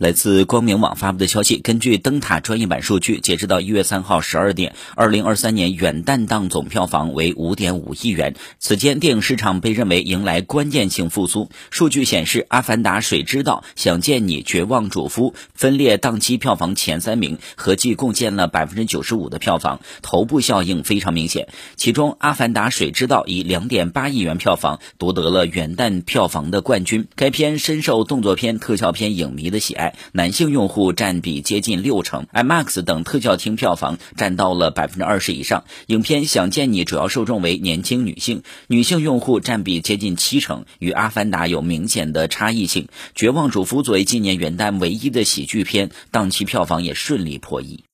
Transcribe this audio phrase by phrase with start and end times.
[0.00, 8.34] 来自光明网发布的消息，根据灯塔专业版数据，截止到一月三号十二点，二零二三年元旦档总票房为五点五亿元。
[8.58, 11.50] 此间，电影市场被认为迎来关键性复苏。
[11.70, 21.48] 数据显示，《阿凡达》《水之道》《想见你》《绝望主夫》分列档期票房前三名，合计贡献了百分之九十五的票房，头部效应非常明显。
[21.76, 27.06] 其中，《阿凡达》《水之道》以两点八亿元票房夺得了元旦票房的冠军。
[27.16, 29.89] 该片深受动作片、特效片影迷的喜爱。
[30.12, 35.64] 男性用户占比接近六成，IMAX 等特效厅票房占到了百分之二十以上。
[35.86, 42.84] 影片《想见你》主要受众为年轻女性，女性用户占比接近七成，与《阿凡达》有明显的差异性。
[43.14, 47.84] 《绝望主夫》作为今年元旦唯一的喜剧片，档期票房也顺利破亿。